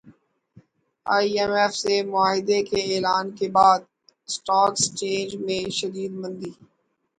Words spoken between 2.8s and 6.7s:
اعلان کے بعد اسٹاک ایکسچینج میں شدید مندی